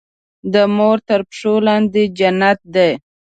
[0.53, 2.91] د مور تر پښو لاندې جنت دی.